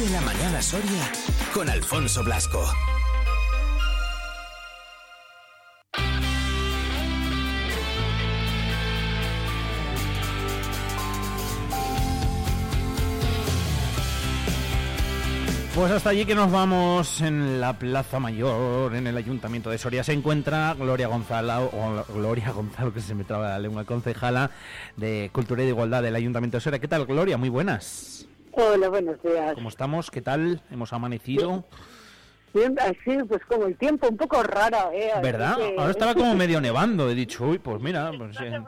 Vive 0.00 0.12
la 0.12 0.20
mañana 0.22 0.62
Soria 0.62 1.12
con 1.52 1.68
Alfonso 1.68 2.24
Blasco. 2.24 2.64
Pues 15.74 15.92
hasta 15.92 16.08
allí 16.08 16.24
que 16.24 16.34
nos 16.34 16.50
vamos 16.50 17.20
en 17.20 17.60
la 17.60 17.78
Plaza 17.78 18.18
Mayor, 18.20 18.94
en 18.94 19.06
el 19.06 19.18
Ayuntamiento 19.18 19.68
de 19.68 19.76
Soria, 19.76 20.02
se 20.02 20.14
encuentra 20.14 20.74
Gloria 20.78 21.08
Gonzalo, 21.08 21.64
o 21.64 22.04
Gloria 22.14 22.52
Gonzalo, 22.52 22.94
que 22.94 23.02
se 23.02 23.14
me 23.14 23.24
traba 23.24 23.50
la 23.50 23.58
lengua, 23.58 23.84
concejala 23.84 24.50
de 24.96 25.28
Cultura 25.30 25.62
y 25.62 25.66
de 25.66 25.72
Igualdad 25.72 26.02
del 26.02 26.16
Ayuntamiento 26.16 26.56
de 26.56 26.62
Soria. 26.62 26.78
¿Qué 26.78 26.88
tal, 26.88 27.04
Gloria? 27.04 27.36
Muy 27.36 27.50
buenas. 27.50 28.29
Hola, 28.62 28.90
buenos 28.90 29.22
días. 29.22 29.54
¿Cómo 29.54 29.70
estamos? 29.70 30.10
¿Qué 30.10 30.20
tal? 30.20 30.60
¿Hemos 30.70 30.92
amanecido? 30.92 31.64
Bien, 32.52 32.76
así, 32.78 33.16
pues 33.26 33.42
como 33.48 33.66
el 33.66 33.76
tiempo 33.76 34.08
un 34.08 34.18
poco 34.18 34.42
raro, 34.42 34.90
¿eh? 34.92 35.12
¿Verdad? 35.22 35.56
Ahora 35.78 35.90
estaba 35.90 36.14
como 36.14 36.34
medio 36.34 36.60
nevando. 36.60 37.08
He 37.08 37.14
dicho, 37.14 37.46
uy, 37.46 37.58
pues 37.58 37.80
mira. 37.80 38.10
Pues, 38.18 38.36
eh, 38.40 38.60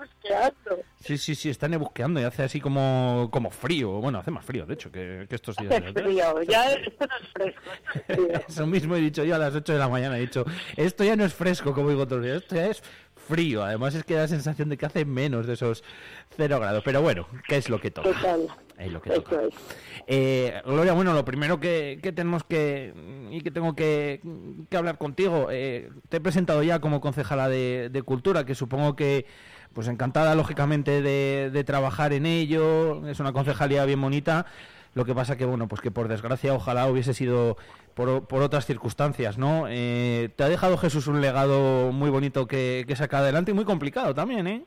sí, 1.01 1.19
sí, 1.19 1.35
sí, 1.35 1.51
está 1.51 1.69
nebusqueando 1.69 2.21
y 2.21 2.25
hace 2.25 2.45
así 2.45 2.61
como, 2.61 3.29
como 3.31 3.51
frío. 3.51 3.91
Bueno, 4.01 4.19
hace 4.19 4.31
más 4.31 4.45
frío, 4.45 4.65
de 4.65 4.75
hecho, 4.75 4.91
que, 4.91 5.27
estos 5.29 5.57
días. 5.57 5.73
Hace 5.73 5.93
frío, 5.93 6.43
ya 6.43 6.73
esto 6.73 7.07
no 7.07 7.17
es 7.17 7.29
fresco. 7.33 8.45
Eso 8.49 8.67
mismo 8.67 8.97
he 8.97 9.01
dicho 9.01 9.25
yo 9.25 9.35
a 9.35 9.39
las 9.39 9.55
8 9.55 9.75
de 9.75 9.79
la 9.79 9.89
mañana. 9.89 10.17
He 10.17 10.23
dicho, 10.23 10.45
esto 10.77 11.05
ya 11.05 11.17
no 11.17 11.25
es 11.25 11.35
fresco, 11.35 11.75
como 11.75 11.91
digo 11.91 12.07
todos 12.07 12.23
los 12.23 12.31
días, 12.31 12.43
esto 12.43 12.55
ya 12.55 12.67
es 12.69 12.83
frío. 13.15 13.65
Además 13.65 13.95
es 13.95 14.05
que 14.05 14.15
da 14.15 14.23
la 14.23 14.29
sensación 14.29 14.69
de 14.69 14.79
que 14.79 14.87
hace 14.87 15.05
menos 15.05 15.47
de 15.47 15.55
esos 15.55 15.83
0 16.37 16.61
grados. 16.61 16.83
Pero 16.85 17.03
bueno, 17.03 17.27
¿qué 17.49 17.57
es 17.57 17.69
lo 17.69 17.81
que 17.81 17.91
toca? 17.91 18.09
Es 18.85 18.93
lo 18.93 19.01
que 19.01 19.11
toca. 19.11 19.41
Eh, 20.07 20.61
Gloria, 20.65 20.93
bueno, 20.93 21.13
lo 21.13 21.25
primero 21.25 21.61
que, 21.61 21.99
tenemos 22.03 22.43
que 22.45 22.93
y 23.31 23.41
que 23.41 23.51
tengo 23.51 23.75
que, 23.75 24.21
hablar 24.77 24.99
contigo, 24.99 25.49
eh, 25.51 25.91
te 26.09 26.17
he 26.17 26.21
presentado 26.21 26.63
ya 26.63 26.81
como 26.81 27.01
concejala 27.01 27.49
de, 27.49 28.03
Cultura, 28.05 28.45
que 28.45 28.55
supongo 28.55 28.97
que 28.97 29.27
pues 29.73 29.89
encantada 29.89 30.35
lógicamente 30.35 31.01
de, 31.01 31.65
trabajar 31.65 32.13
en 32.13 32.27
ello, 32.27 33.07
es 33.09 33.21
una 33.21 33.33
concejalía 33.33 33.85
bien 33.85 34.01
bonita. 34.01 34.47
Lo 34.95 35.07
que 35.07 35.15
pasa 35.15 35.39
que, 35.39 35.47
bueno, 35.47 35.69
pues 35.69 35.81
que 35.81 35.91
por 35.91 36.09
desgracia 36.09 36.53
ojalá 36.53 36.87
hubiese 36.87 37.15
sido 37.15 37.57
por, 37.95 38.27
por 38.27 38.43
otras 38.43 38.67
circunstancias, 38.67 39.39
¿no? 39.39 39.65
Eh, 39.69 40.29
te 40.37 40.45
ha 40.45 40.51
dejado 40.51 40.77
Jesús 40.77 41.07
un 41.07 41.23
legado 41.23 41.93
muy 41.93 42.11
bonito 42.11 42.47
que, 42.47 42.85
que 42.87 42.95
sacar 42.95 43.23
adelante 43.23 43.53
y 43.53 43.55
muy 43.55 43.65
complicado 43.65 44.15
también, 44.15 44.47
¿eh? 44.47 44.67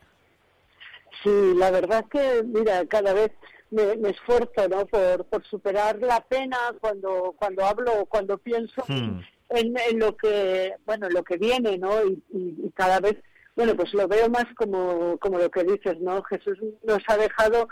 Sí, 1.24 1.54
la 1.56 1.70
verdad 1.70 2.04
es 2.04 2.10
que, 2.10 2.44
mira, 2.44 2.86
cada 2.88 3.14
vez 3.14 3.32
me, 3.76 4.10
esfuerzo 4.10 4.68
no 4.70 4.86
por, 4.86 5.26
por 5.26 5.44
superar 5.46 6.00
la 6.00 6.22
pena 6.22 6.58
cuando 6.80 7.36
cuando 7.38 7.66
hablo 7.66 8.06
cuando 8.08 8.38
pienso 8.38 8.84
hmm. 8.88 9.20
en, 9.50 9.76
en, 9.90 10.00
lo 10.00 10.16
que 10.16 10.74
bueno 10.86 11.10
lo 11.10 11.24
que 11.24 11.38
viene 11.38 11.78
no 11.78 12.04
y, 12.06 12.72
cada 12.76 13.00
vez 13.00 13.16
bueno 13.56 13.76
pues 13.76 13.94
lo 13.94 14.08
veo 14.08 14.30
más 14.30 14.46
como 14.56 15.18
como 15.20 15.38
lo 15.38 15.50
que 15.50 15.64
dices 15.64 16.00
no 16.00 16.24
Jesús 16.24 16.58
nos 16.84 17.04
ha 17.08 17.18
dejado 17.18 17.68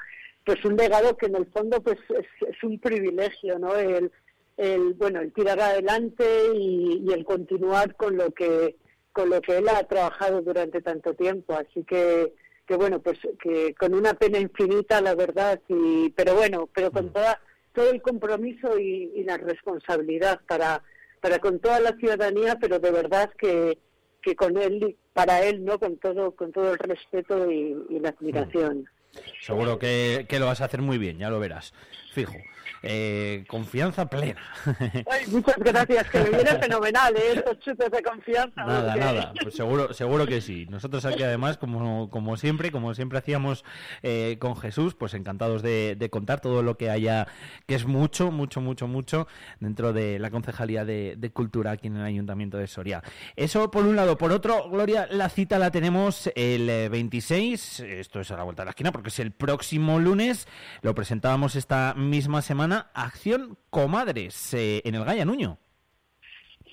pues 0.45 0.63
un 0.65 0.75
legado 0.75 1.17
que 1.17 1.27
en 1.27 1.35
el 1.35 1.45
fondo 1.47 1.81
pues 1.81 1.97
es, 2.09 2.63
un 2.63 2.79
privilegio 2.79 3.57
no 3.59 3.75
el, 3.75 4.11
el 4.57 4.93
bueno 4.93 5.21
el 5.21 5.33
tirar 5.33 5.59
adelante 5.59 6.25
y, 6.53 7.03
y 7.07 7.13
el 7.13 7.23
continuar 7.25 7.95
con 7.95 8.17
lo 8.17 8.31
que 8.31 8.75
con 9.13 9.29
lo 9.29 9.39
que 9.41 9.57
él 9.57 9.69
ha 9.69 9.83
trabajado 9.83 10.41
durante 10.41 10.81
tanto 10.81 11.13
tiempo. 11.13 11.53
Así 11.53 11.83
que 11.83 12.33
que 12.67 12.75
bueno, 12.75 12.99
pues 12.99 13.19
que 13.41 13.73
con 13.75 13.93
una 13.93 14.13
pena 14.13 14.39
infinita, 14.39 15.01
la 15.01 15.15
verdad, 15.15 15.59
y, 15.67 16.09
pero 16.11 16.35
bueno, 16.35 16.69
pero 16.73 16.91
con 16.91 17.07
mm. 17.07 17.09
toda, 17.09 17.41
todo 17.73 17.89
el 17.91 18.01
compromiso 18.01 18.79
y, 18.79 19.23
la 19.23 19.37
responsabilidad 19.37 20.41
para, 20.47 20.81
para 21.21 21.39
con 21.39 21.59
toda 21.59 21.79
la 21.79 21.95
ciudadanía, 21.97 22.57
pero 22.59 22.79
de 22.79 22.91
verdad 22.91 23.31
que, 23.37 23.77
que 24.21 24.35
con 24.35 24.57
él, 24.57 24.95
para 25.13 25.43
él, 25.43 25.63
¿no? 25.63 25.79
Con 25.79 25.97
todo, 25.97 26.31
con 26.31 26.51
todo 26.51 26.73
el 26.73 26.79
respeto 26.79 27.49
y, 27.51 27.99
la 27.99 28.09
admiración. 28.09 28.79
Mm. 28.79 29.19
Seguro 29.41 29.77
que, 29.77 30.25
que, 30.27 30.39
lo 30.39 30.47
vas 30.47 30.61
a 30.61 30.65
hacer 30.65 30.81
muy 30.81 30.97
bien, 30.97 31.19
ya 31.19 31.29
lo 31.29 31.39
verás, 31.39 31.73
fijo. 32.13 32.33
Eh, 32.85 33.45
confianza 33.47 34.07
plena. 34.07 34.41
muchas 35.27 35.55
gracias, 35.57 36.09
que 36.09 36.19
me 36.19 36.29
viene 36.31 36.59
fenomenal, 36.59 37.15
¿eh? 37.15 37.33
estos 37.35 37.59
chutes 37.59 37.89
de 37.89 38.03
confianza. 38.03 38.65
Nada, 38.65 38.95
nada, 38.95 39.33
pues 39.41 39.55
seguro, 39.55 39.93
seguro 39.93 40.25
que 40.27 40.41
sí. 40.41 40.67
Nosotros 40.69 41.05
aquí 41.05 41.23
además, 41.23 41.57
como, 41.57 42.09
como 42.09 42.35
siempre, 42.35 42.71
como 42.71 42.93
siempre 42.93 43.19
hacíamos 43.19 43.63
eh, 44.01 44.37
con 44.39 44.57
Jesús, 44.57 44.95
pues 44.95 45.13
encantados 45.13 45.61
de, 45.61 46.09
contar 46.11 46.41
todo 46.41 46.61
lo 46.61 46.77
que 46.77 46.89
haya, 46.89 47.27
que 47.65 47.75
es 47.75 47.85
mucho, 47.85 48.31
mucho, 48.31 48.59
mucho, 48.59 48.87
mucho, 48.87 49.27
dentro 49.61 49.93
de 49.93 50.19
la 50.19 50.29
Concejalía 50.29 50.83
de, 50.83 51.31
Cultura 51.33 51.71
aquí 51.71 51.87
en 51.87 51.95
el 51.95 52.05
Ayuntamiento 52.05 52.57
de 52.57 52.67
Soria. 52.67 53.01
Eso 53.35 53.71
por 53.71 53.85
un 53.85 53.95
lado. 53.95 54.17
Por 54.17 54.31
otro, 54.31 54.69
Gloria, 54.69 55.07
la 55.09 55.29
cita 55.29 55.57
la 55.57 55.71
tenemos 55.71 56.29
el 56.35 56.89
26, 56.89 57.79
esto 57.79 58.19
es 58.19 58.29
a 58.29 58.37
la 58.37 58.43
vuelta 58.43 58.63
de 58.63 58.65
la 58.65 58.71
esquina, 58.71 58.91
porque 58.91 59.07
es 59.09 59.19
el 59.19 59.31
próximo 59.31 59.99
lunes, 59.99 60.47
lo 60.81 60.93
presentábamos 60.93 61.55
esta 61.55 61.93
misma 61.95 62.41
semana 62.41 62.52
Acción 62.93 63.57
Comadres 63.69 64.53
eh, 64.53 64.81
en 64.85 64.95
el 64.95 65.05
Gaya 65.05 65.25
Nuño. 65.25 65.57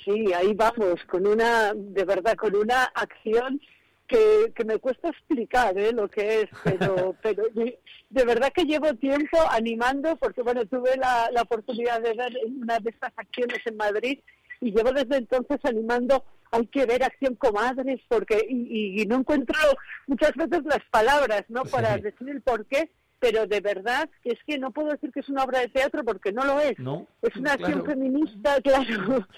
Sí, 0.04 0.32
ahí 0.32 0.54
vamos, 0.54 1.02
con 1.06 1.26
una, 1.26 1.72
de 1.74 2.04
verdad, 2.04 2.34
con 2.36 2.54
una 2.54 2.84
acción 2.84 3.60
que, 4.06 4.52
me 4.64 4.78
cuesta 4.78 5.08
explicar 5.08 5.78
¿eh? 5.78 5.92
lo 5.92 6.08
que 6.08 6.42
es, 6.42 6.50
pero, 6.64 7.14
pero 7.22 7.44
de 7.54 8.24
verdad 8.24 8.52
que 8.52 8.64
llevo 8.64 8.94
tiempo 8.94 9.38
animando, 9.50 10.16
porque 10.16 10.42
bueno, 10.42 10.66
tuve 10.66 10.96
la, 10.96 11.30
oportunidad 11.40 12.00
de 12.00 12.14
ver 12.14 12.32
una 12.44 12.78
de 12.78 12.90
estas 12.90 13.12
acciones 13.16 13.58
en 13.64 13.76
Madrid 13.76 14.18
y 14.60 14.72
llevo 14.72 14.92
desde 14.92 15.16
entonces 15.16 15.58
animando, 15.64 16.24
hay 16.50 16.66
que 16.66 16.84
ver 16.84 17.02
Acción 17.02 17.36
Comadres, 17.36 18.00
porque, 18.08 18.44
y, 18.48 19.04
no 19.06 19.16
encuentro 19.16 19.58
muchas 20.06 20.34
veces 20.34 20.62
las 20.64 20.84
palabras, 20.90 21.44
¿no? 21.48 21.62
Para 21.62 21.96
decir 21.96 22.28
el 22.28 22.42
por 22.42 22.66
qué, 22.66 22.90
pero 23.20 23.46
de 23.46 23.60
verdad 23.60 24.08
que 24.22 24.30
es 24.30 24.38
que 24.46 24.58
no 24.58 24.72
puedo 24.72 24.88
decir 24.88 25.12
que 25.12 25.20
es 25.20 25.28
una 25.28 25.44
obra 25.44 25.60
de 25.60 25.68
teatro 25.68 26.02
porque 26.02 26.32
no 26.32 26.44
lo 26.44 26.58
es. 26.58 26.72
es 26.72 27.36
una 27.36 27.52
acción 27.52 27.84
feminista, 27.84 28.60
claro. 28.62 29.28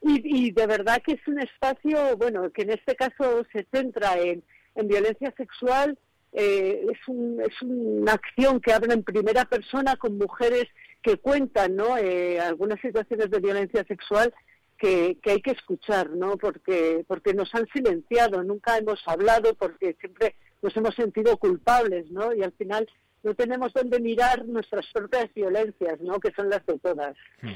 Y, 0.00 0.50
de 0.50 0.66
verdad 0.66 1.00
que 1.04 1.12
es 1.12 1.28
un 1.28 1.40
espacio, 1.40 2.16
bueno, 2.16 2.50
que 2.50 2.62
en 2.62 2.70
este 2.70 2.96
caso 2.96 3.44
se 3.52 3.66
centra 3.72 4.18
en, 4.18 4.42
violencia 4.84 5.32
sexual. 5.36 5.98
Eh, 6.32 6.86
es, 6.90 7.08
un, 7.08 7.42
es 7.42 7.60
una 7.60 8.12
acción 8.12 8.58
que 8.60 8.72
habla 8.72 8.94
en 8.94 9.02
primera 9.02 9.44
persona 9.44 9.96
con 9.96 10.16
mujeres 10.16 10.64
que 11.02 11.18
cuentan 11.18 11.76
¿no? 11.76 11.98
Eh, 11.98 12.40
algunas 12.40 12.80
situaciones 12.80 13.30
de 13.30 13.38
violencia 13.38 13.84
sexual 13.86 14.32
que, 14.78 15.18
que, 15.22 15.32
hay 15.32 15.42
que 15.42 15.50
escuchar, 15.50 16.10
¿no? 16.10 16.38
Porque, 16.38 17.04
porque 17.06 17.34
nos 17.34 17.54
han 17.54 17.68
silenciado, 17.68 18.42
nunca 18.42 18.78
hemos 18.78 19.06
hablado, 19.06 19.54
porque 19.54 19.94
siempre 20.00 20.34
nos 20.62 20.76
hemos 20.76 20.94
sentido 20.94 21.36
culpables, 21.36 22.10
¿no? 22.10 22.32
Y 22.34 22.42
al 22.42 22.52
final 22.52 22.88
no 23.22 23.34
tenemos 23.34 23.72
donde 23.72 24.00
mirar 24.00 24.44
nuestras 24.46 24.86
propias 24.92 25.32
violencias, 25.34 26.00
¿no? 26.00 26.18
Que 26.18 26.32
son 26.32 26.50
las 26.50 26.64
de 26.66 26.78
todas. 26.78 27.16
Hmm. 27.40 27.54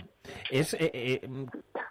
Es 0.51 0.75
eh, 0.75 0.91
eh, 0.93 1.29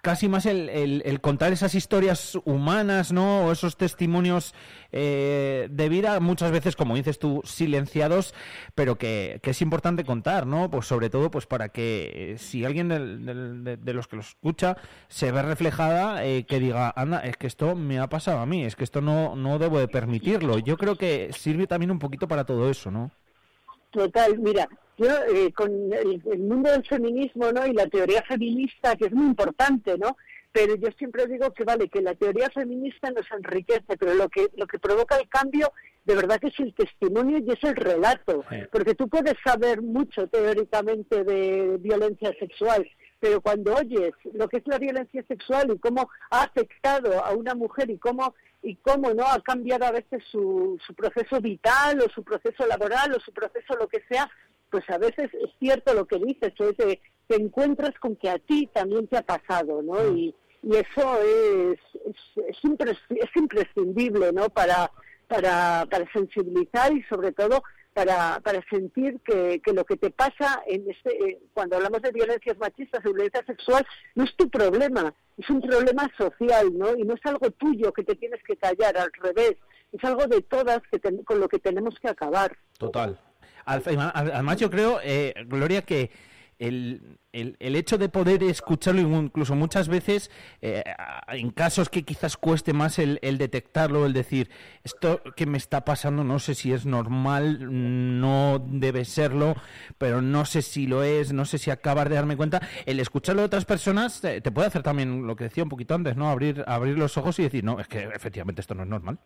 casi 0.01 0.27
más 0.29 0.45
el, 0.45 0.69
el, 0.69 1.21
contar 1.21 1.51
esas 1.51 1.75
historias 1.75 2.37
humanas, 2.45 3.11
¿no? 3.11 3.45
O 3.45 3.51
esos 3.51 3.77
testimonios 3.77 4.53
eh, 4.91 5.67
de 5.69 5.89
vida, 5.89 6.19
muchas 6.19 6.51
veces, 6.51 6.75
como 6.75 6.95
dices 6.95 7.19
tú, 7.19 7.41
silenciados, 7.43 8.33
pero 8.75 8.97
que, 8.97 9.39
que, 9.41 9.51
es 9.51 9.61
importante 9.61 10.05
contar, 10.05 10.47
¿no? 10.47 10.69
Pues 10.69 10.85
sobre 10.85 11.09
todo, 11.09 11.29
pues 11.29 11.45
para 11.45 11.69
que 11.69 12.35
si 12.37 12.63
alguien 12.63 12.89
de, 12.89 13.77
de, 13.77 13.93
los 13.93 14.07
que 14.07 14.17
lo 14.17 14.21
escucha 14.21 14.77
se 15.07 15.31
ve 15.31 15.41
reflejada, 15.41 16.21
que 16.21 16.59
diga, 16.59 16.93
anda, 16.95 17.19
es 17.19 17.37
que 17.37 17.47
esto 17.47 17.75
me 17.75 17.99
ha 17.99 18.07
pasado 18.07 18.39
a 18.39 18.45
mí, 18.45 18.63
es 18.63 18.75
que 18.75 18.83
esto 18.83 19.01
no, 19.01 19.35
no 19.35 19.59
debo 19.59 19.79
de 19.79 19.87
permitirlo. 19.87 20.59
Yo 20.59 20.77
creo 20.77 20.95
que 20.95 21.31
sirve 21.33 21.67
también 21.67 21.91
un 21.91 21.99
poquito 21.99 22.27
para 22.27 22.45
todo 22.45 22.69
eso, 22.69 22.91
¿no? 22.91 23.11
Total, 23.95 24.37
mira, 24.39 24.67
yo 24.97 25.07
eh, 25.33 25.53
con 25.53 25.71
el, 25.71 26.21
mundo 26.39 26.69
del 26.69 26.85
feminismo 26.85 27.49
¿no? 27.53 27.65
y 27.65 27.71
la 27.71 27.87
teoría 27.87 28.21
feminista, 28.23 28.97
que 28.97 29.05
es 29.05 29.13
muy 29.13 29.27
importante, 29.27 29.97
¿no? 29.97 30.17
Pero 30.51 30.75
yo 30.75 30.89
siempre 30.97 31.27
digo 31.27 31.53
que 31.53 31.63
vale, 31.63 31.87
que 31.87 32.01
la 32.01 32.13
teoría 32.13 32.49
feminista 32.49 33.09
nos 33.11 33.25
enriquece, 33.31 33.95
pero 33.97 34.13
lo 34.13 34.27
que, 34.27 34.47
lo 34.57 34.67
que 34.67 34.79
provoca 34.79 35.17
el 35.17 35.29
cambio 35.29 35.71
de 36.05 36.15
verdad 36.15 36.39
que 36.39 36.47
es 36.47 36.59
el 36.59 36.73
testimonio 36.73 37.39
y 37.39 37.51
es 37.51 37.63
el 37.63 37.75
relato, 37.75 38.45
porque 38.71 38.93
tú 38.93 39.07
puedes 39.07 39.33
saber 39.43 39.81
mucho 39.81 40.27
teóricamente 40.27 41.23
de 41.23 41.77
violencia 41.79 42.31
sexual, 42.39 42.87
pero 43.19 43.41
cuando 43.41 43.75
oyes 43.75 44.13
lo 44.33 44.47
que 44.47 44.57
es 44.57 44.67
la 44.67 44.77
violencia 44.77 45.23
sexual 45.27 45.71
y 45.73 45.79
cómo 45.79 46.09
ha 46.29 46.43
afectado 46.43 47.25
a 47.25 47.33
una 47.33 47.55
mujer 47.55 47.89
y 47.89 47.97
cómo 47.97 48.35
y 48.65 48.75
cómo 48.77 49.13
no 49.13 49.23
ha 49.25 49.39
cambiado 49.41 49.85
a 49.85 49.91
veces 49.91 50.23
su, 50.31 50.77
su 50.85 50.93
proceso 50.95 51.39
vital 51.39 52.01
o 52.01 52.09
su 52.09 52.23
proceso 52.23 52.65
laboral 52.65 53.13
o 53.13 53.19
su 53.19 53.31
proceso 53.31 53.75
lo 53.79 53.87
que 53.87 54.01
sea, 54.09 54.29
pues 54.71 54.89
a 54.89 54.97
veces 54.97 55.31
es 55.33 55.51
cierto 55.59 55.93
lo 55.93 56.05
que 56.05 56.17
dices, 56.17 56.51
que 56.57 56.73
te, 56.73 57.01
te 57.27 57.35
encuentras 57.35 57.93
con 57.99 58.15
que 58.15 58.29
a 58.29 58.39
ti 58.39 58.67
también 58.73 59.07
te 59.07 59.17
ha 59.17 59.21
pasado, 59.21 59.83
¿no? 59.83 59.93
Mm. 59.93 60.17
Y, 60.17 60.35
y 60.63 60.75
eso 60.75 61.21
es, 61.21 61.79
es, 62.07 62.57
es, 63.09 63.35
imprescindible, 63.35 64.33
¿no? 64.33 64.49
Para, 64.49 64.91
para, 65.27 65.85
para 65.89 66.11
sensibilizar 66.11 66.91
y 66.91 67.03
sobre 67.03 67.31
todo 67.31 67.61
para, 67.95 68.41
para 68.41 68.61
sentir 68.69 69.21
que, 69.21 69.61
que 69.63 69.71
lo 69.71 69.85
que 69.85 69.95
te 69.95 70.09
pasa 70.09 70.61
en 70.67 70.83
este, 70.91 71.11
eh, 71.17 71.39
cuando 71.53 71.77
hablamos 71.77 72.01
de 72.01 72.11
violencias 72.11 72.57
machistas 72.57 72.99
o 73.05 73.13
violencia 73.13 73.41
sexual 73.47 73.87
no 74.15 74.25
es 74.25 74.35
tu 74.35 74.49
problema, 74.49 75.13
es 75.37 75.49
un 75.49 75.61
problema 75.61 76.11
social, 76.17 76.77
¿no? 76.77 76.93
Y 76.97 77.03
no 77.03 77.13
es 77.13 77.21
algo 77.23 77.49
tuyo 77.51 77.93
que 77.93 78.03
te 78.03 78.15
tienes 78.15 78.43
que 78.43 78.57
callar, 78.57 78.97
al 78.97 79.09
revés, 79.13 79.55
es 79.93 80.03
algo 80.03 80.27
de 80.27 80.41
todas 80.41 80.81
que 80.91 80.99
con 81.23 81.39
lo 81.39 81.47
que 81.47 81.59
tenemos 81.59 81.97
que 82.01 82.09
acabar. 82.09 82.57
Total. 82.77 83.17
Además, 83.63 84.57
yo 84.57 84.69
creo, 84.69 84.99
eh, 85.01 85.33
Gloria, 85.45 85.81
que 85.81 86.11
el, 86.59 87.19
el, 87.33 87.57
el, 87.59 87.75
hecho 87.75 87.97
de 87.97 88.09
poder 88.09 88.43
escucharlo, 88.43 89.01
incluso 89.01 89.55
muchas 89.55 89.87
veces, 89.87 90.31
eh, 90.61 90.83
en 91.27 91.51
casos 91.51 91.89
que 91.89 92.03
quizás 92.03 92.37
cueste 92.37 92.73
más 92.73 92.97
el, 92.99 93.19
el, 93.21 93.37
detectarlo, 93.37 94.05
el 94.05 94.13
decir, 94.13 94.49
esto 94.83 95.21
que 95.35 95.45
me 95.45 95.57
está 95.57 95.83
pasando, 95.83 96.23
no 96.23 96.39
sé 96.39 96.55
si 96.55 96.71
es 96.71 96.85
normal, 96.85 97.59
no 98.19 98.65
debe 98.65 99.05
serlo, 99.05 99.55
pero 99.97 100.21
no 100.21 100.45
sé 100.45 100.61
si 100.61 100.87
lo 100.87 101.03
es, 101.03 101.33
no 101.33 101.45
sé 101.45 101.57
si 101.57 101.71
acabar 101.71 102.09
de 102.09 102.15
darme 102.15 102.37
cuenta, 102.37 102.61
el 102.85 102.99
escucharlo 102.99 103.41
de 103.41 103.47
otras 103.47 103.65
personas 103.65 104.21
te, 104.21 104.41
te 104.41 104.51
puede 104.51 104.67
hacer 104.67 104.83
también 104.83 105.27
lo 105.27 105.35
que 105.35 105.45
decía 105.45 105.63
un 105.63 105.69
poquito 105.69 105.95
antes, 105.95 106.15
¿no? 106.15 106.29
Abrir, 106.29 106.63
abrir 106.67 106.97
los 106.97 107.17
ojos 107.17 107.37
y 107.39 107.43
decir, 107.43 107.63
no, 107.63 107.79
es 107.79 107.87
que 107.87 108.03
efectivamente 108.03 108.61
esto 108.61 108.75
no 108.75 108.83
es 108.83 108.89
normal. 108.89 109.19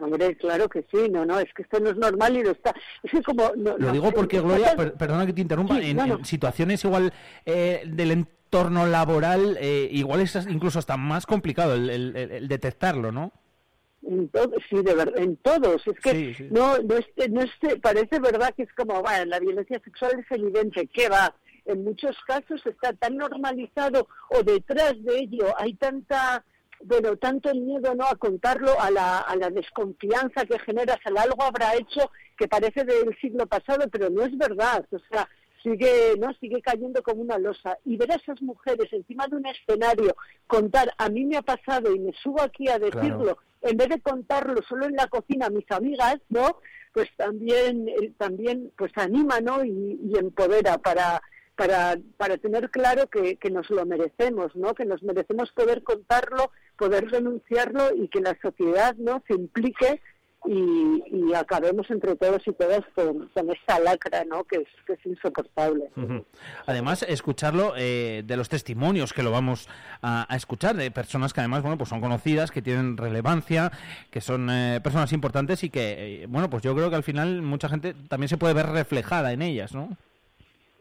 Hombre, 0.00 0.36
claro 0.36 0.68
que 0.68 0.84
sí, 0.92 1.08
no, 1.10 1.26
no, 1.26 1.40
es 1.40 1.52
que 1.54 1.62
esto 1.62 1.80
no 1.80 1.90
es 1.90 1.96
normal 1.96 2.36
y 2.36 2.44
lo 2.44 2.52
está. 2.52 2.72
Es 3.02 3.10
que 3.10 3.22
como. 3.22 3.52
lo 3.54 3.92
digo 3.92 4.12
porque, 4.12 4.40
Gloria, 4.40 4.76
perdona 4.76 5.26
que 5.26 5.32
te 5.32 5.40
interrumpa, 5.40 5.80
en, 5.80 6.24
situaciones 6.24 6.84
igual 6.84 7.12
eh, 7.44 7.82
del 7.84 8.12
entorno 8.12 8.86
laboral, 8.86 9.58
eh, 9.60 9.88
igual 9.90 10.20
es 10.20 10.36
incluso 10.48 10.78
hasta 10.78 10.96
más 10.96 11.26
complicado 11.26 11.74
el, 11.74 12.46
detectarlo, 12.48 13.10
¿no? 13.10 13.32
En 14.02 14.28
todo, 14.28 14.52
sí, 14.70 14.76
de 14.76 14.94
verdad, 14.94 15.18
en 15.18 15.36
todos. 15.38 15.82
Es 15.86 16.00
que 16.00 16.48
no, 16.52 16.78
no, 16.78 16.94
es, 16.96 17.06
no 17.30 17.42
es, 17.42 17.50
parece 17.82 18.20
verdad 18.20 18.54
que 18.56 18.62
es 18.62 18.72
como, 18.74 19.02
bueno, 19.02 19.24
la 19.24 19.40
violencia 19.40 19.80
sexual 19.84 20.12
es 20.20 20.30
evidente, 20.30 20.86
¿qué 20.86 21.08
va? 21.08 21.34
En 21.64 21.82
muchos 21.82 22.16
casos 22.26 22.64
está 22.64 22.92
tan 22.92 23.16
normalizado 23.16 24.06
o 24.30 24.42
detrás 24.44 24.94
de 25.02 25.18
ello 25.18 25.52
hay 25.58 25.74
tanta 25.74 26.44
bueno, 26.84 27.16
tanto 27.16 27.50
el 27.50 27.60
miedo 27.60 27.94
no 27.94 28.04
a 28.04 28.16
contarlo, 28.16 28.80
a 28.80 28.90
la, 28.90 29.18
a 29.18 29.36
la 29.36 29.50
desconfianza 29.50 30.44
que 30.44 30.58
generas, 30.60 30.98
al 31.04 31.18
algo 31.18 31.42
habrá 31.42 31.74
hecho 31.74 32.10
que 32.36 32.48
parece 32.48 32.84
del 32.84 33.16
siglo 33.20 33.46
pasado, 33.46 33.88
pero 33.90 34.10
no 34.10 34.22
es 34.22 34.36
verdad, 34.38 34.86
o 34.92 34.98
sea, 35.10 35.28
sigue, 35.62 36.14
¿no? 36.18 36.32
sigue 36.34 36.62
cayendo 36.62 37.02
como 37.02 37.22
una 37.22 37.38
losa. 37.38 37.78
Y 37.84 37.96
ver 37.96 38.12
a 38.12 38.16
esas 38.16 38.40
mujeres 38.42 38.92
encima 38.92 39.26
de 39.26 39.36
un 39.36 39.46
escenario 39.46 40.14
contar, 40.46 40.92
a 40.98 41.08
mí 41.08 41.24
me 41.24 41.36
ha 41.36 41.42
pasado 41.42 41.94
y 41.94 41.98
me 41.98 42.12
subo 42.22 42.42
aquí 42.42 42.68
a 42.68 42.78
decirlo, 42.78 43.38
en 43.62 43.76
vez 43.76 43.88
de 43.88 44.00
contarlo 44.00 44.62
solo 44.68 44.86
en 44.86 44.94
la 44.94 45.08
cocina 45.08 45.46
a 45.46 45.50
mis 45.50 45.68
amigas, 45.70 46.18
¿no? 46.28 46.60
Pues 46.92 47.08
también, 47.16 47.86
también 48.16 48.72
pues 48.76 48.92
anima, 48.96 49.40
¿no? 49.40 49.64
Y, 49.64 50.00
y 50.02 50.16
empodera 50.16 50.78
para 50.78 51.20
para, 51.58 51.96
para 52.16 52.38
tener 52.38 52.70
claro 52.70 53.08
que, 53.08 53.36
que, 53.36 53.50
nos 53.50 53.68
lo 53.68 53.84
merecemos, 53.84 54.54
¿no? 54.54 54.74
Que 54.74 54.84
nos 54.84 55.02
merecemos 55.02 55.50
poder 55.50 55.82
contarlo, 55.82 56.52
poder 56.78 57.10
denunciarlo 57.10 57.94
y 57.94 58.08
que 58.08 58.20
la 58.20 58.36
sociedad 58.40 58.94
no 58.96 59.22
se 59.26 59.34
implique 59.34 60.00
y, 60.46 61.02
y 61.10 61.34
acabemos 61.34 61.90
entre 61.90 62.14
todos 62.14 62.40
y 62.46 62.52
todas 62.52 62.82
con, 62.94 63.28
esta 63.50 63.80
lacra, 63.80 64.24
¿no? 64.24 64.44
Que 64.44 64.56
es, 64.56 64.68
que 64.86 64.92
es 64.92 65.04
insoportable. 65.04 65.90
Además, 66.66 67.04
escucharlo 67.08 67.74
eh, 67.76 68.22
de 68.24 68.36
los 68.36 68.48
testimonios 68.48 69.12
que 69.12 69.22
lo 69.22 69.30
vamos 69.30 69.68
a, 70.00 70.26
escuchar 70.36 70.76
de 70.76 70.90
personas 70.90 71.32
que 71.32 71.40
además, 71.40 71.62
bueno, 71.62 71.76
pues 71.76 71.90
son 71.90 72.00
conocidas, 72.00 72.50
que 72.50 72.62
tienen 72.62 72.96
relevancia, 72.96 73.72
que 74.10 74.20
son 74.20 74.48
eh, 74.50 74.80
personas 74.82 75.12
importantes 75.12 75.64
y 75.64 75.70
que, 75.70 76.22
eh, 76.22 76.26
bueno, 76.28 76.48
pues 76.48 76.62
yo 76.62 76.74
creo 76.74 76.88
que 76.88 76.96
al 76.96 77.02
final 77.02 77.42
mucha 77.42 77.68
gente 77.68 77.94
también 78.08 78.28
se 78.28 78.38
puede 78.38 78.54
ver 78.54 78.66
reflejada 78.66 79.32
en 79.32 79.42
ellas, 79.42 79.74
¿no? 79.74 79.90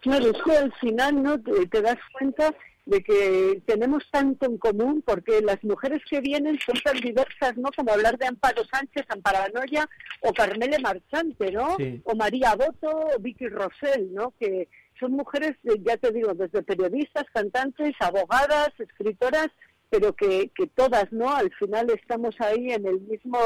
Claro, 0.01 0.27
es 0.27 0.43
que 0.43 0.55
al 0.55 0.71
final 0.73 1.23
no 1.23 1.39
te, 1.39 1.81
das 1.81 1.97
cuenta 2.13 2.53
de 2.87 3.03
que 3.03 3.61
tenemos 3.65 4.03
tanto 4.09 4.45
en 4.45 4.57
común 4.57 5.03
porque 5.05 5.41
las 5.41 5.61
mujeres 5.63 6.01
que 6.09 6.21
vienen 6.21 6.57
son 6.65 6.75
tan 6.81 6.97
diversas, 7.01 7.57
¿no? 7.57 7.69
Como 7.75 7.91
hablar 7.91 8.17
de 8.17 8.27
Amparo 8.27 8.63
Sánchez, 8.63 9.05
Amparo 9.09 9.39
Anoya 9.39 9.89
o 10.21 10.31
Carmele 10.31 10.79
Marchante, 10.79 11.51
¿no? 11.51 11.75
O 12.05 12.15
María 12.15 12.55
Boto 12.55 12.89
o 12.89 13.19
Vicky 13.19 13.49
Rosell, 13.49 14.13
¿no? 14.13 14.33
Que 14.39 14.69
son 14.99 15.11
mujeres, 15.11 15.57
ya 15.63 15.97
te 15.97 16.11
digo, 16.11 16.33
desde 16.33 16.63
periodistas, 16.63 17.25
cantantes, 17.33 17.93
abogadas, 17.99 18.69
escritoras, 18.79 19.49
pero 19.89 20.13
que, 20.13 20.49
que 20.55 20.67
todas, 20.67 21.11
¿no? 21.11 21.35
Al 21.35 21.51
final 21.55 21.89
estamos 21.89 22.39
ahí 22.39 22.71
en 22.71 22.87
el 22.87 23.01
mismo 23.01 23.37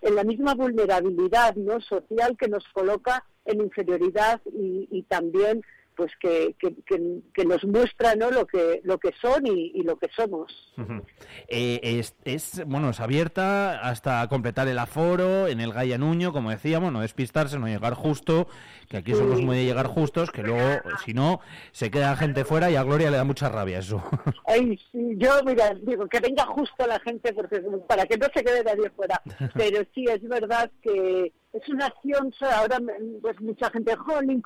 en 0.00 0.14
la 0.14 0.22
misma 0.22 0.54
vulnerabilidad 0.54 1.56
no 1.56 1.80
social 1.80 2.36
que 2.38 2.48
nos 2.48 2.64
coloca 2.68 3.24
en 3.44 3.60
inferioridad 3.60 4.40
y, 4.46 4.86
y 4.92 5.02
también 5.02 5.62
pues 5.98 6.12
que, 6.20 6.54
que, 6.60 7.44
nos 7.44 7.64
muestra 7.64 8.14
¿no? 8.14 8.30
lo 8.30 8.46
que 8.46 8.80
lo 8.84 8.98
que 8.98 9.10
son 9.20 9.44
y, 9.48 9.82
lo 9.82 9.98
que 9.98 10.06
somos. 10.14 10.72
Eh, 11.48 11.80
es, 11.82 12.14
es, 12.24 12.64
bueno, 12.66 12.90
es 12.90 13.00
abierta 13.00 13.80
hasta 13.80 14.24
completar 14.28 14.68
el 14.68 14.78
aforo 14.78 15.48
en 15.48 15.60
el 15.60 15.72
Gaya 15.72 15.98
Nuño, 15.98 16.32
como 16.32 16.50
decíamos, 16.50 16.92
no 16.92 17.00
despistarse, 17.00 17.58
no 17.58 17.66
llegar 17.66 17.94
justo, 17.94 18.46
que 18.88 18.98
aquí 18.98 19.12
somos 19.12 19.42
muy 19.42 19.56
de 19.56 19.64
llegar 19.64 19.88
justos, 19.88 20.30
que 20.30 20.44
luego, 20.44 20.82
si 21.04 21.14
no, 21.14 21.40
se 21.72 21.90
queda 21.90 22.14
gente 22.14 22.44
fuera 22.44 22.70
y 22.70 22.76
a 22.76 22.84
Gloria 22.84 23.10
le 23.10 23.16
da 23.16 23.24
mucha 23.24 23.48
rabia 23.48 23.80
eso. 23.80 24.00
Ay, 24.46 24.78
yo, 24.92 25.42
mira, 25.44 25.74
digo, 25.82 26.06
que 26.06 26.20
venga 26.20 26.46
justo 26.46 26.86
la 26.86 27.00
gente, 27.00 27.32
porque 27.32 27.60
para 27.88 28.06
que 28.06 28.16
no 28.16 28.28
se 28.32 28.44
quede 28.44 28.62
nadie 28.62 28.88
fuera. 28.90 29.20
Pero 29.54 29.82
sí, 29.92 30.04
es 30.04 30.22
verdad 30.28 30.70
que 30.80 31.32
es 31.52 31.68
una 31.68 31.86
acción, 31.86 32.32
ahora 32.40 32.78
pues 33.22 33.40
mucha 33.40 33.70
gente, 33.70 33.96
jolín, 33.96 34.42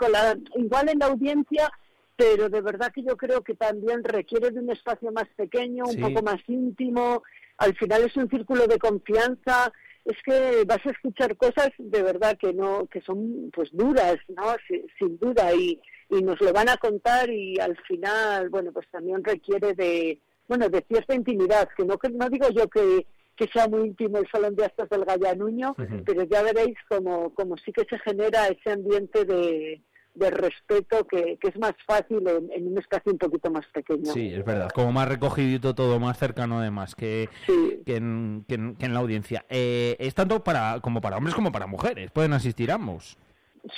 igual 0.57 0.89
en 0.89 0.99
la 0.99 1.07
audiencia, 1.07 1.71
pero 2.17 2.49
de 2.49 2.61
verdad 2.61 2.93
que 2.93 3.03
yo 3.03 3.17
creo 3.17 3.43
que 3.43 3.55
también 3.55 4.05
requiere 4.05 4.51
de 4.51 4.61
un 4.61 4.71
espacio 4.71 5.11
más 5.13 5.29
pequeño, 5.37 5.85
un 5.85 6.01
poco 6.01 6.23
más 6.23 6.41
íntimo, 6.47 7.23
al 7.59 7.75
final 7.77 8.05
es 8.05 8.17
un 8.17 8.29
círculo 8.29 8.67
de 8.67 8.79
confianza, 8.79 9.73
es 10.05 10.17
que 10.25 10.65
vas 10.67 10.85
a 10.85 10.91
escuchar 10.91 11.37
cosas 11.37 11.71
de 11.79 12.03
verdad 12.03 12.37
que 12.39 12.53
no, 12.53 12.87
que 12.87 13.01
son 13.03 13.51
pues 13.55 13.71
duras, 13.73 14.17
¿no? 14.29 14.55
Sin, 14.99 15.19
duda, 15.19 15.55
y, 15.55 15.81
y 16.11 16.23
nos 16.23 16.41
lo 16.41 16.53
van 16.53 16.69
a 16.69 16.77
contar 16.77 17.31
y 17.31 17.59
al 17.61 17.77
final, 17.87 18.49
bueno, 18.49 18.73
pues 18.73 18.89
también 18.91 19.23
requiere 19.23 19.75
de, 19.75 20.21
bueno, 20.49 20.69
de 20.69 20.85
cierta 20.89 21.15
intimidad, 21.15 21.69
que 21.77 21.85
no, 21.85 21.99
no 22.13 22.29
digo 22.29 22.49
yo 22.51 22.69
que 22.69 23.07
que 23.37 23.49
sea 23.49 23.69
muy 23.69 23.89
íntimo 23.89 24.19
el 24.19 24.29
Salón 24.31 24.55
de 24.57 24.67
Actos 24.67 24.89
del 24.91 25.05
Gallanuño, 25.05 25.75
pero 26.05 26.23
ya 26.25 26.43
veréis 26.43 26.77
como, 26.89 27.33
como 27.35 27.57
sí 27.57 27.73
que 27.73 27.85
se 27.89 27.99
genera 28.01 28.49
ese 28.49 28.73
ambiente 28.73 29.25
de, 29.25 29.83
de 30.15 30.31
respeto 30.31 31.07
que, 31.07 31.39
que, 31.41 31.49
es 31.49 31.59
más 31.59 31.73
fácil 31.87 32.23
en, 32.29 32.67
un 32.67 32.79
espacio 32.79 33.13
un 33.13 33.19
poquito 33.19 33.51
más 33.51 33.67
pequeño. 33.73 34.13
Sí, 34.13 34.33
es 34.33 34.45
verdad, 34.45 34.71
como 34.71 34.93
más 34.93 35.09
recogidito 35.09 35.75
todo, 35.75 35.99
más 35.99 36.19
cercano 36.19 36.61
además 36.61 36.95
que, 36.95 37.29
que, 37.47 37.97
en, 37.97 38.45
que, 38.47 38.55
en, 38.55 38.95
la 38.95 39.01
audiencia. 39.01 39.47
Eh, 39.49 39.97
es 39.99 40.15
tanto 40.15 40.45
para 40.45 40.81
como 40.81 41.01
para 41.01 41.17
hombres 41.17 41.35
como 41.35 41.53
para 41.53 41.67
mujeres, 41.67 42.11
pueden 42.11 42.35
asistir 42.35 42.71
ambos. 42.71 43.17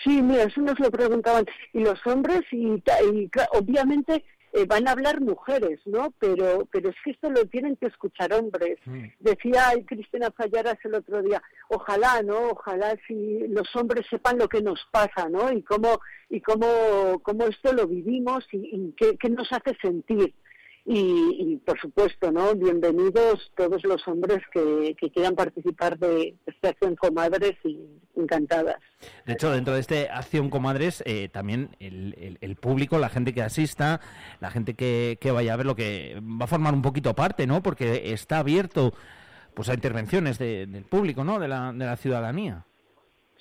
Sí, 0.03 0.23
mira, 0.23 0.45
eso 0.45 0.63
nos 0.63 0.79
lo 0.81 0.91
preguntaban. 0.91 1.45
Y 1.73 1.81
los 1.81 2.05
hombres, 2.07 2.41
y, 2.51 2.67
y 2.67 3.31
obviamente 3.53 4.25
eh, 4.57 4.67
van 4.67 4.87
a 4.87 4.93
hablar 4.93 5.21
mujeres, 5.21 5.81
¿no? 5.85 6.15
Pero, 6.21 6.69
pero 6.71 6.91
es 6.91 6.95
que 7.05 7.11
esto 7.11 7.29
lo 7.29 7.45
tienen 7.47 7.75
que 7.75 7.87
escuchar 7.87 8.33
hombres. 8.33 8.79
Mm. 8.85 9.07
Decía 9.19 9.65
Cristina 9.85 10.31
Fallaras 10.31 10.79
el 10.85 10.95
otro 10.95 11.23
día, 11.23 11.43
ojalá, 11.69 12.23
¿no? 12.23 12.51
Ojalá 12.51 12.97
si 13.09 13.49
los 13.49 13.75
hombres 13.75 14.07
sepan 14.09 14.39
lo 14.39 14.49
que 14.49 14.63
nos 14.63 14.81
pasa, 14.93 15.29
¿no? 15.29 15.51
Y 15.51 15.63
cómo, 15.63 15.99
y 16.31 16.41
cómo, 16.41 17.21
cómo 17.25 17.47
esto 17.47 17.73
lo 17.73 17.89
vivimos 17.89 18.47
y, 18.53 18.95
qué, 18.97 19.17
qué 19.19 19.29
nos 19.29 19.51
hace 19.53 19.77
sentir. 19.83 20.33
Y, 20.87 21.57
por 21.65 21.81
supuesto, 21.81 22.31
¿no? 22.31 22.55
Bienvenidos 22.55 23.51
todos 23.57 23.83
los 23.85 24.07
hombres 24.07 24.43
que, 24.53 24.95
quieran 25.15 25.35
participar 25.35 25.99
de 25.99 26.37
esta 26.45 26.71
acción 26.71 26.95
comadres 26.95 27.55
y 27.65 27.79
encantadas. 28.17 28.77
De 29.25 29.33
hecho, 29.33 29.51
dentro 29.51 29.73
de 29.73 29.81
este 29.81 30.11
acción 30.11 30.51
comadres, 30.51 31.03
eh, 31.07 31.31
también 31.31 31.75
el, 31.81 32.57
público, 32.57 32.99
la 32.99 33.09
gente 33.09 33.33
que 33.33 33.41
asista, 33.41 34.03
la 34.41 34.51
gente 34.51 34.75
que, 34.75 35.19
vaya 35.33 35.55
a 35.55 35.57
ver 35.57 35.65
lo 35.65 35.75
que 35.75 36.21
va 36.21 36.45
a 36.45 36.49
formar 36.49 36.75
un 36.75 36.83
poquito 36.83 37.15
parte, 37.15 37.47
¿no? 37.47 37.63
Porque 37.63 38.13
está 38.13 38.41
abierto 38.41 38.93
pues 39.55 39.71
a 39.71 39.75
intervenciones 39.75 40.39
del 40.39 40.85
público, 40.85 41.25
¿no? 41.25 41.39
De 41.39 41.49
la, 41.49 41.73
de 41.73 41.87
la 41.87 41.97
ciudadanía. 41.97 42.67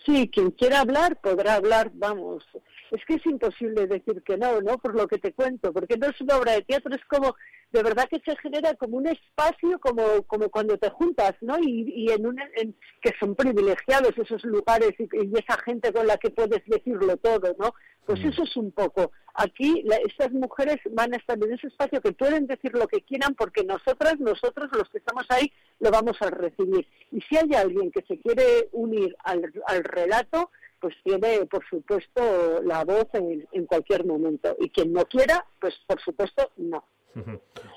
Sí, 0.05 0.29
quien 0.29 0.51
quiera 0.51 0.81
hablar 0.81 1.19
podrá 1.21 1.55
hablar, 1.55 1.91
vamos, 1.93 2.43
es 2.91 3.03
que 3.05 3.15
es 3.15 3.25
imposible 3.25 3.87
decir 3.87 4.21
que 4.23 4.37
no, 4.37 4.61
¿no? 4.61 4.77
Por 4.77 4.95
lo 4.95 5.07
que 5.07 5.17
te 5.17 5.33
cuento, 5.33 5.71
porque 5.71 5.97
no 5.97 6.07
es 6.07 6.19
una 6.19 6.37
obra 6.37 6.51
de 6.53 6.61
teatro, 6.61 6.93
es 6.93 7.03
como, 7.05 7.35
de 7.73 7.81
verdad 7.81 8.07
que 8.07 8.21
se 8.23 8.37
genera 8.37 8.75
como 8.75 8.97
un 8.97 9.07
espacio, 9.07 9.79
como, 9.79 10.21
como 10.27 10.49
cuando 10.49 10.77
te 10.77 10.91
juntas, 10.91 11.33
¿no? 11.41 11.57
Y, 11.59 11.91
y 11.95 12.11
en 12.11 12.27
un, 12.27 12.39
en, 12.55 12.75
que 13.01 13.11
son 13.19 13.33
privilegiados 13.33 14.15
esos 14.15 14.43
lugares 14.43 14.91
y, 14.99 15.07
esa 15.35 15.59
gente 15.65 15.91
con 15.91 16.05
la 16.05 16.17
que 16.17 16.29
puedes 16.29 16.63
decirlo 16.67 17.17
todo, 17.17 17.55
¿no? 17.57 17.73
Pues 18.05 18.23
mm. 18.23 18.27
eso 18.27 18.43
es 18.43 18.55
un 18.57 18.71
poco. 18.71 19.11
Aquí 19.33 19.83
estas 20.05 20.31
mujeres 20.33 20.77
van 20.91 21.15
a 21.15 21.17
estar 21.17 21.35
en 21.43 21.51
ese 21.51 21.65
espacio 21.65 21.99
que 21.99 22.11
pueden 22.11 22.45
decir 22.45 22.73
lo 22.75 22.87
que 22.87 23.01
quieran 23.01 23.33
porque 23.33 23.63
nosotras, 23.63 24.19
nosotros 24.19 24.69
los 24.71 24.87
que 24.89 24.99
estamos 24.99 25.25
ahí, 25.29 25.51
lo 25.79 25.89
vamos 25.89 26.17
a 26.21 26.29
recibir. 26.29 26.87
Y 27.11 27.21
si 27.21 27.37
hay 27.37 27.55
alguien 27.55 27.91
que 27.91 28.03
se 28.03 28.19
quiere 28.19 28.69
unir 28.71 29.15
al, 29.23 29.51
al 29.65 29.83
relato, 29.83 30.51
pues 30.79 30.93
tiene, 31.03 31.47
por 31.47 31.65
supuesto, 31.67 32.61
la 32.61 32.83
voz 32.83 33.07
en, 33.13 33.47
en 33.51 33.65
cualquier 33.65 34.05
momento. 34.05 34.55
Y 34.59 34.69
quien 34.69 34.93
no 34.93 35.05
quiera, 35.05 35.43
pues 35.59 35.73
por 35.87 35.99
supuesto, 36.01 36.51
no. 36.57 36.85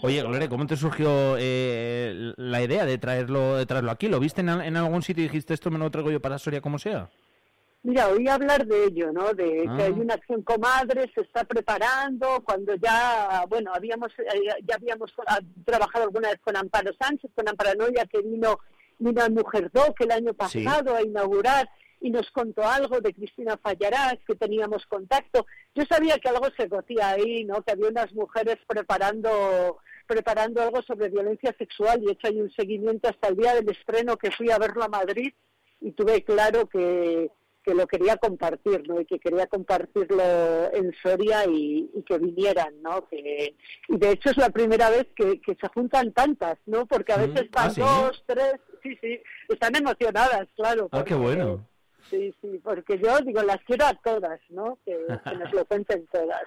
Oye, 0.03 0.23
Gloria, 0.23 0.49
¿cómo 0.49 0.67
te 0.67 0.77
surgió 0.77 1.37
eh, 1.39 2.33
la 2.37 2.63
idea 2.63 2.85
de 2.85 2.99
traerlo, 2.99 3.57
de 3.57 3.67
traerlo 3.67 3.91
aquí? 3.91 4.09
¿Lo 4.09 4.21
viste 4.21 4.41
en, 4.41 4.49
algún 4.49 5.03
sitio 5.03 5.25
y 5.25 5.29
dijiste 5.29 5.55
esto 5.55 5.71
me 5.71 5.79
lo 5.79 5.91
traigo 5.91 6.11
yo 6.11 6.21
para 6.21 6.39
Soria 6.39 6.61
como 6.61 6.79
sea? 6.79 7.11
Mira, 7.83 8.09
oí 8.09 8.27
hablar 8.27 8.67
de 8.67 8.87
ello, 8.87 9.13
¿no? 9.13 9.33
De 9.33 9.63
que 9.77 9.83
hay 9.83 9.93
ah. 9.93 10.01
una 10.01 10.15
acción 10.15 10.43
comadre, 10.43 11.11
se 11.15 11.21
está 11.21 11.45
preparando, 11.45 12.43
cuando 12.45 12.75
ya, 12.75 13.45
bueno, 13.49 13.71
habíamos 13.73 14.11
eh, 14.19 14.41
ya 14.65 14.75
habíamos 14.75 15.13
trabajado 15.65 16.07
alguna 16.07 16.31
vez 16.31 16.41
con 16.43 16.57
Amparo 16.57 16.91
Sánchez, 16.99 17.31
con 17.35 17.49
Amparo 17.49 17.75
Noya, 17.77 18.05
que 18.07 18.23
vino, 18.23 18.59
vino 18.99 19.23
a 19.23 19.29
Mujer 19.29 19.71
Doc 19.73 20.01
el 20.01 20.11
año 20.11 20.35
pasado 20.35 20.97
a 20.97 21.03
inaugurar 21.03 21.69
y 22.07 22.11
nos 22.11 22.31
contó 22.31 22.63
algo 22.63 23.01
de 23.01 23.13
Cristina 23.13 23.59
Fallarás, 23.61 24.19
que 24.25 24.37
teníamos 24.37 24.87
contacto. 24.87 25.45
Yo 25.75 25.83
sabía 25.91 26.19
que 26.19 26.29
algo 26.29 26.47
se 26.57 26.69
cocía 26.69 27.11
ahí, 27.11 27.45
¿no? 27.45 27.63
Que 27.63 27.73
había 27.73 27.89
unas 27.89 28.13
mujeres 28.15 28.59
preparando 28.69 29.79
preparando 30.07 30.63
algo 30.63 30.83
sobre 30.83 31.09
violencia 31.09 31.53
sexual 31.59 32.01
y 32.01 32.09
he 32.09 32.13
hecho 32.13 32.29
ahí 32.29 32.41
un 32.41 32.53
seguimiento 32.53 33.09
hasta 33.09 33.27
el 33.27 33.37
día 33.37 33.57
del 33.57 33.69
estreno 33.69 34.17
que 34.17 34.31
fui 34.31 34.53
a 34.53 34.59
verlo 34.59 34.85
a 34.85 34.89
Madrid 34.89 35.35
y 35.81 35.91
tuve 35.91 36.23
claro 36.23 36.69
que, 36.69 37.29
que 37.65 37.75
lo 37.75 37.89
quería 37.89 38.17
compartir, 38.17 38.89
¿no? 38.89 39.01
Y 39.01 39.05
que 39.05 39.19
quería 39.19 39.49
compartirlo 39.49 40.23
en 40.73 40.95
Soria 41.03 41.45
y, 41.49 41.91
que 42.07 42.19
vinieran, 42.19 42.81
¿no? 42.83 43.09
Que, 43.09 43.57
y 43.89 43.97
de 43.99 44.13
hecho 44.13 44.31
es 44.31 44.37
la 44.37 44.51
primera 44.51 44.91
vez 44.91 45.09
que, 45.17 45.41
se 45.45 45.69
juntan 45.75 46.13
tantas, 46.13 46.57
¿no? 46.67 46.87
Porque 46.87 47.13
a 47.13 47.17
veces 47.17 47.51
van 47.51 47.73
¿Ah, 47.83 48.03
dos, 48.07 48.23
tres, 48.27 48.55
sí, 48.85 48.97
sí, 49.01 49.21
están 49.49 49.75
emocionadas, 49.75 50.47
claro. 50.55 50.89
Ah, 50.93 51.03
qué 51.05 51.15
bueno. 51.15 51.67
Sí, 52.11 52.35
sí, 52.41 52.61
porque 52.63 52.99
yo 52.99 53.19
digo, 53.21 53.43
las 53.43 53.63
quiero 53.65 53.87
a 53.87 53.95
todas, 53.95 54.41
¿no? 54.51 54.79
Que, 54.85 54.97
nos 55.39 55.53
lo 55.53 55.65
cuenten 55.65 56.07
todas. 56.07 56.45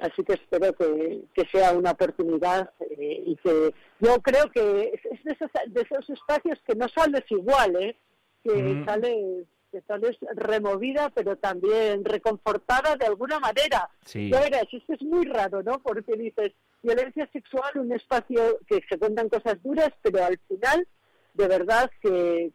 Así 0.00 0.24
que 0.24 0.34
espero 0.34 0.72
que, 0.72 1.48
sea 1.52 1.72
una 1.72 1.92
oportunidad 1.92 2.70
eh, 2.80 3.22
y 3.26 3.36
que 3.36 3.74
yo 4.00 4.20
creo 4.20 4.50
que 4.50 4.92
es 4.94 5.24
de 5.24 5.32
esos, 5.32 5.50
de 5.68 5.80
esos 5.82 6.10
espacios 6.10 6.58
que 6.66 6.74
no 6.74 6.88
sales 6.88 7.24
igual, 7.30 7.76
¿eh? 7.76 7.96
Que 8.42 8.52
mm. 8.52 8.84
sales 8.84 9.46
que 9.70 9.80
sales 9.82 10.16
removida, 10.34 11.10
pero 11.10 11.36
también 11.36 12.04
reconfortada 12.04 12.96
de 12.96 13.06
alguna 13.06 13.38
manera. 13.40 13.90
Sí. 14.04 14.30
Ya 14.30 14.40
verás, 14.40 14.66
esto 14.72 14.94
es 14.94 15.02
muy 15.02 15.24
raro, 15.26 15.62
¿no? 15.62 15.80
Porque 15.80 16.16
dices, 16.16 16.52
violencia 16.82 17.28
sexual, 17.32 17.72
un 17.76 17.92
espacio 17.92 18.58
que 18.68 18.80
se 18.88 18.98
cuentan 18.98 19.28
cosas 19.28 19.62
duras, 19.62 19.90
pero 20.02 20.24
al 20.24 20.38
final 20.48 20.86
de 21.36 21.48
verdad 21.48 21.90
que, 22.00 22.50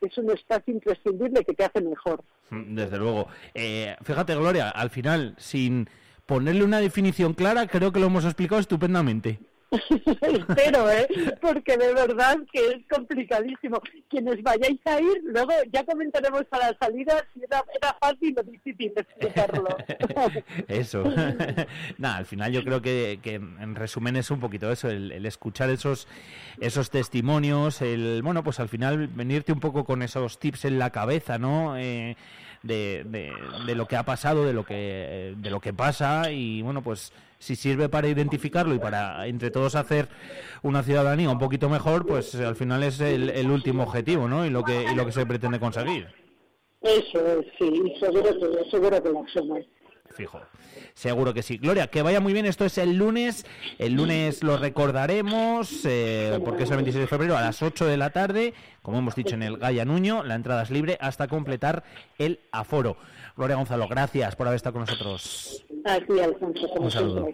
es 0.00 0.18
un 0.18 0.30
espacio 0.30 0.74
imprescindible 0.74 1.44
que 1.44 1.54
te 1.54 1.64
hace 1.64 1.80
mejor. 1.80 2.24
Mm, 2.50 2.74
desde 2.74 2.98
luego. 2.98 3.28
Eh, 3.54 3.96
fíjate, 4.02 4.34
Gloria, 4.34 4.70
al 4.70 4.90
final, 4.90 5.34
sin 5.38 5.88
ponerle 6.26 6.64
una 6.64 6.80
definición 6.80 7.34
clara, 7.34 7.66
creo 7.66 7.92
que 7.92 8.00
lo 8.00 8.06
hemos 8.06 8.24
explicado 8.24 8.60
estupendamente. 8.60 9.38
Espero, 10.20 10.90
¿eh? 10.90 11.06
Porque 11.40 11.76
de 11.76 11.92
verdad 11.94 12.38
que 12.52 12.68
es 12.68 12.76
complicadísimo. 12.88 13.80
Quienes 14.08 14.42
vayáis 14.42 14.80
a 14.86 15.00
ir, 15.00 15.22
luego 15.24 15.52
ya 15.72 15.84
comentaremos 15.84 16.44
a 16.50 16.58
la 16.58 16.76
salida 16.78 17.24
si 17.32 17.42
era, 17.42 17.64
fácil 18.00 18.34
o 18.38 18.42
difícil 18.42 18.92
explicarlo. 18.96 19.76
eso. 20.68 21.04
Nada, 21.98 22.16
al 22.16 22.26
final 22.26 22.52
yo 22.52 22.64
creo 22.64 22.82
que, 22.82 23.18
que, 23.22 23.34
en 23.34 23.74
resumen 23.74 24.16
es 24.16 24.30
un 24.30 24.40
poquito 24.40 24.70
eso, 24.70 24.88
el, 24.88 25.24
escuchar 25.26 25.70
esos, 25.70 26.06
esos 26.60 26.90
testimonios, 26.90 27.82
el, 27.82 28.22
bueno, 28.22 28.42
pues 28.44 28.60
al 28.60 28.68
final 28.68 29.08
venirte 29.08 29.52
un 29.52 29.60
poco 29.60 29.84
con 29.84 30.02
esos 30.02 30.38
tips 30.38 30.66
en 30.66 30.78
la 30.78 30.90
cabeza, 30.90 31.38
¿no? 31.38 31.76
Eh, 31.76 32.16
de, 32.62 33.04
de, 33.04 33.32
de, 33.66 33.74
lo 33.74 33.86
que 33.86 33.96
ha 33.96 34.04
pasado, 34.04 34.46
de 34.46 34.54
lo 34.54 34.64
que, 34.64 35.34
de 35.36 35.50
lo 35.50 35.60
que 35.60 35.74
pasa 35.74 36.30
y 36.30 36.62
bueno, 36.62 36.82
pues 36.82 37.12
si 37.44 37.56
sirve 37.56 37.90
para 37.90 38.08
identificarlo 38.08 38.74
y 38.74 38.78
para 38.78 39.26
entre 39.26 39.50
todos 39.50 39.74
hacer 39.74 40.08
una 40.62 40.82
ciudadanía 40.82 41.28
un 41.28 41.38
poquito 41.38 41.68
mejor, 41.68 42.06
pues 42.06 42.34
al 42.36 42.56
final 42.56 42.82
es 42.82 43.00
el, 43.00 43.50
último 43.50 43.82
objetivo, 43.82 44.28
¿no? 44.28 44.46
Y 44.46 44.50
lo 44.50 44.64
que 44.64 44.84
y 44.90 44.94
lo 44.94 45.04
que 45.04 45.12
se 45.12 45.26
pretende 45.26 45.60
conseguir. 45.60 46.08
Eso, 46.80 47.42
sí, 47.58 47.92
seguro 48.00 48.22
que, 48.22 48.70
seguro 48.70 49.02
que 49.02 49.08
lo 49.10 49.24
Fijo. 50.10 50.40
Seguro 50.94 51.34
que 51.34 51.42
sí. 51.42 51.58
Gloria, 51.58 51.88
que 51.88 52.02
vaya 52.02 52.20
muy 52.20 52.32
bien. 52.32 52.46
Esto 52.46 52.64
es 52.64 52.78
el 52.78 52.96
lunes. 52.96 53.44
El 53.78 53.94
lunes 53.94 54.42
lo 54.42 54.56
recordaremos 54.56 55.84
eh, 55.84 56.38
porque 56.44 56.62
es 56.62 56.70
el 56.70 56.76
26 56.76 57.02
de 57.02 57.08
febrero 57.08 57.36
a 57.36 57.40
las 57.40 57.62
8 57.62 57.84
de 57.84 57.96
la 57.96 58.10
tarde. 58.10 58.54
Como 58.80 58.98
hemos 58.98 59.14
dicho 59.14 59.34
en 59.34 59.42
el 59.42 59.58
Gaya 59.58 59.84
Nuño, 59.84 60.22
la 60.22 60.34
entrada 60.34 60.62
es 60.62 60.70
libre 60.70 60.96
hasta 61.00 61.26
completar 61.26 61.84
el 62.18 62.40
aforo. 62.52 62.96
Gloria 63.36 63.56
Gonzalo, 63.56 63.88
gracias 63.88 64.36
por 64.36 64.46
haber 64.46 64.56
estado 64.56 64.74
con 64.74 64.82
nosotros. 64.82 65.66
Alfonso. 65.84 66.66
Un 66.74 66.90
saludo. 66.90 67.28